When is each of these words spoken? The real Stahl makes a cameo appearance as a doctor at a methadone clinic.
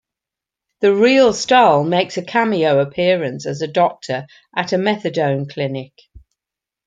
The 0.79 0.95
real 0.95 1.31
Stahl 1.31 1.83
makes 1.83 2.17
a 2.17 2.23
cameo 2.25 2.79
appearance 2.79 3.45
as 3.45 3.61
a 3.61 3.67
doctor 3.67 4.25
at 4.55 4.73
a 4.73 4.77
methadone 4.77 5.47
clinic. 5.47 5.93